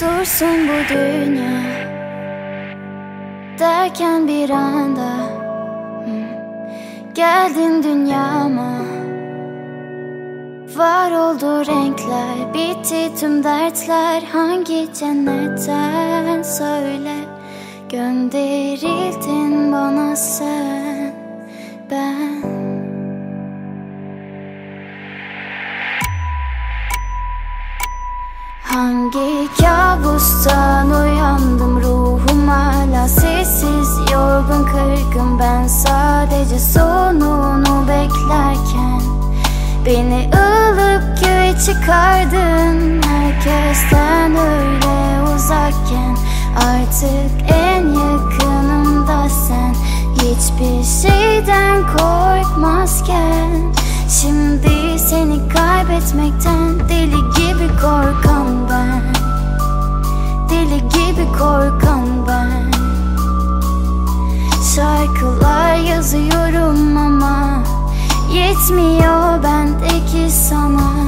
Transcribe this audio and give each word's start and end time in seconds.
dursun 0.00 0.68
bu 0.68 0.94
dünya. 0.94 1.58
Derken 3.58 4.28
bir 4.28 4.50
anda 4.50 5.10
Geldin 7.14 7.82
dünyama. 7.82 8.72
Var 10.76 11.10
oldu 11.10 11.66
renkler 11.66 12.54
Bitti 12.54 13.20
tüm 13.20 13.44
dertler. 13.44 14.22
Hangi 14.32 14.88
cennetten 14.94 16.42
söyle 16.42 17.14
Gönderildin 17.88 19.72
bana 19.72 20.16
sen 20.16 21.12
Ben 21.90 22.47
Hangi 28.68 29.48
kabustan 29.60 30.90
uyandım 30.90 31.82
ruhum 31.82 32.48
hala 32.48 33.08
sessiz 33.08 33.88
Yorgun 34.12 34.64
kırgın. 34.64 35.38
Ben 35.38 35.66
sadece 35.66 36.58
sonunu 36.58 37.88
beklerken 37.88 39.00
Beni 39.86 40.30
ılıp 40.34 41.24
göğe 41.24 41.52
çıkardın. 41.66 43.02
Herkesten 43.02 44.36
öyle 44.36 45.22
uzakken 45.34 46.16
Artık 46.56 47.50
en 47.50 47.86
yakınımda 47.86 49.28
sen. 49.28 49.74
Hiçbir 50.14 51.08
şeyden 51.08 51.82
korkmazken 51.86 53.72
Şimdi 54.20 54.98
seni 54.98 55.48
kaybetmekten 55.48 56.57
Şarkılar 64.98 65.74
yazıyorum 65.76 66.96
ama 66.96 67.62
Yetmiyor 68.32 69.42
bendeki 69.42 70.30
sana 70.30 71.07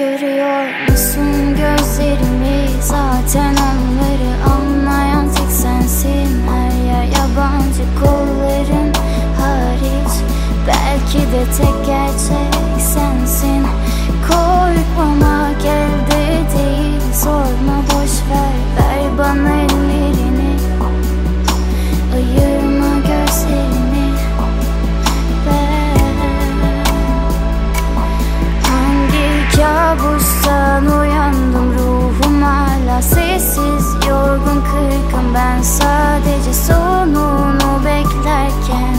Görüyor 0.00 0.88
musun 0.90 1.56
gözlerimi? 1.56 2.68
Zaten 2.80 3.54
onları 3.54 4.52
anlayan 4.54 5.34
tek 5.34 5.50
sensin. 5.52 6.42
Her 6.48 6.86
yer 6.86 7.04
yabancı 7.04 7.82
kolların 8.00 8.92
hariç. 9.40 10.12
Belki 10.66 11.18
de 11.18 11.44
tek 11.58 11.86
gerçek 11.86 12.82
sensin. 12.94 13.66
Korkmamak 14.28 15.39
ben 35.60 35.64
sadece 35.64 36.52
sonunu 36.52 37.84
beklerken 37.84 38.96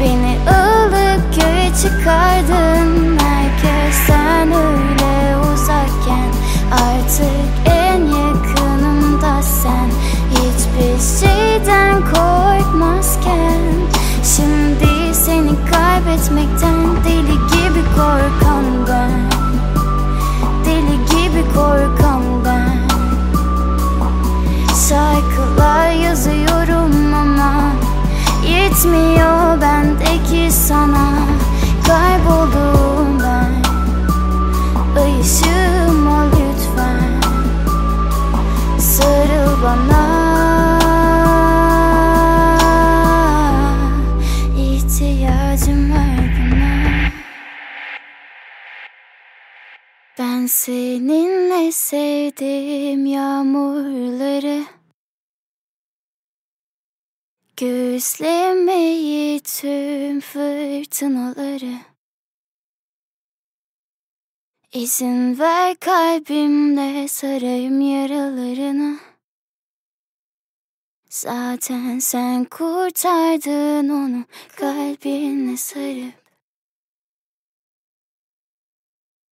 Beni 0.00 0.38
ılık 0.40 1.34
göğe 1.34 1.68
çıkardın. 1.82 3.18
Herkesten 3.18 4.48
öyle 4.52 5.36
uzakken 5.36 6.30
Artık 6.72 7.50
en 7.66 8.00
yakınımda 8.00 9.42
sen. 9.42 9.90
Hiçbir 10.30 11.26
şeyden 11.28 12.00
korkmazken 12.00 13.60
Şimdi 14.36 15.14
seni 15.14 15.50
kaybetmekten 15.70 16.71
Yazıyorum 26.02 27.14
ama 27.14 27.72
Yetmiyor 28.46 29.60
bendeki 29.60 30.52
sana. 30.52 31.08
Kayboldum 31.86 33.18
ben. 33.20 33.62
Ol 36.06 36.26
lütfen. 36.26 37.20
Sarıl 38.78 39.62
bana. 39.62 40.02
İhtiyacım 44.58 45.92
var 45.92 46.36
buna. 46.36 47.10
Ben 50.18 50.46
seninle 50.46 51.72
sevdim 51.72 53.06
yağmurları 53.06 54.64
Gözlemeyi 57.56 59.40
tüm 59.40 60.20
fırtınaları. 60.20 61.74
İzin 64.72 65.38
ver 65.38 65.76
kalbimle 65.76 67.08
sarayım 67.08 67.80
yaralarını. 67.80 68.98
Zaten 71.10 71.98
sen 71.98 72.44
kurtardın 72.44 73.88
onu 73.88 74.24
kalbinle 74.56 75.56
sarıp 75.56 76.21